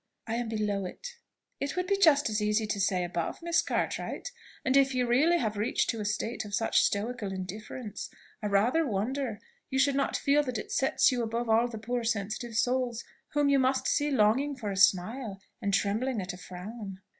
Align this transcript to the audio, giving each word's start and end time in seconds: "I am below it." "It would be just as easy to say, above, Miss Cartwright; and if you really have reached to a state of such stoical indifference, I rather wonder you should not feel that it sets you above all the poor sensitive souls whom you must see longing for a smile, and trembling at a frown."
"I 0.25 0.33
am 0.37 0.49
below 0.49 0.83
it." 0.83 1.09
"It 1.59 1.75
would 1.75 1.85
be 1.85 1.95
just 1.95 2.27
as 2.27 2.41
easy 2.41 2.65
to 2.65 2.79
say, 2.81 3.03
above, 3.03 3.43
Miss 3.43 3.61
Cartwright; 3.61 4.31
and 4.65 4.75
if 4.75 4.95
you 4.95 5.05
really 5.05 5.37
have 5.37 5.57
reached 5.57 5.91
to 5.91 6.01
a 6.01 6.05
state 6.05 6.43
of 6.43 6.55
such 6.55 6.81
stoical 6.81 7.31
indifference, 7.31 8.09
I 8.41 8.47
rather 8.47 8.83
wonder 8.83 9.39
you 9.69 9.77
should 9.77 9.93
not 9.93 10.17
feel 10.17 10.41
that 10.41 10.57
it 10.57 10.71
sets 10.71 11.11
you 11.11 11.21
above 11.21 11.49
all 11.49 11.67
the 11.67 11.77
poor 11.77 12.03
sensitive 12.03 12.55
souls 12.55 13.03
whom 13.33 13.47
you 13.47 13.59
must 13.59 13.85
see 13.85 14.09
longing 14.09 14.55
for 14.55 14.71
a 14.71 14.75
smile, 14.75 15.39
and 15.61 15.71
trembling 15.71 16.19
at 16.19 16.33
a 16.33 16.37
frown." 16.37 16.99